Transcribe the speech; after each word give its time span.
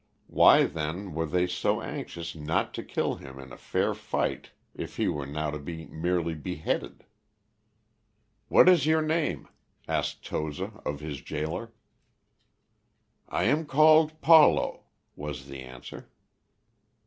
Why 0.25 0.63
then 0.63 1.13
were 1.13 1.27
they 1.27 1.45
so 1.45 1.79
anxious 1.79 2.33
not 2.33 2.73
to 2.73 2.81
kill 2.81 3.17
him 3.17 3.37
in 3.37 3.51
a 3.53 3.55
fair 3.55 3.93
fight 3.93 4.49
if 4.73 4.97
he 4.97 5.07
were 5.07 5.27
now 5.27 5.51
to 5.51 5.59
be 5.59 5.85
merely 5.85 6.33
beheaded? 6.33 7.05
"What 8.47 8.67
is 8.67 8.87
your 8.87 9.03
name?" 9.03 9.47
asked 9.87 10.25
Toza 10.25 10.81
of 10.85 11.01
his 11.01 11.21
gaoler. 11.21 11.71
"I 13.29 13.43
am 13.43 13.67
called 13.67 14.19
Paulo," 14.21 14.85
was 15.15 15.45
the 15.45 15.59
answer. 15.61 16.09